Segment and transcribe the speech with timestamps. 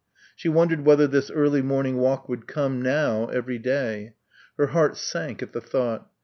[0.35, 4.13] She wondered whether this early morning walk would come, now, every day.
[4.57, 6.07] Her heart sank at the thought.